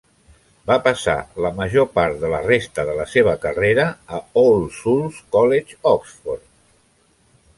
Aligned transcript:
Va 0.69 0.75
passar 0.85 1.13
la 1.45 1.51
major 1.57 1.85
part 1.97 2.15
de 2.23 2.31
la 2.31 2.39
resta 2.47 2.85
de 2.87 2.95
la 3.01 3.05
seva 3.11 3.35
carrera 3.45 3.85
a 4.19 4.23
All 4.45 4.67
Souls 4.79 5.21
College, 5.37 5.79
Oxford. 5.95 6.45